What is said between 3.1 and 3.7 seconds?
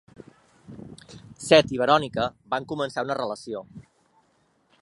relació.